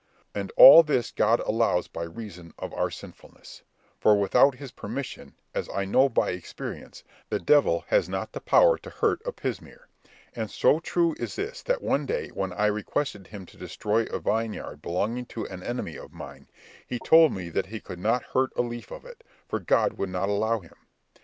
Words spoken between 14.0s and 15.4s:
a vineyard belonging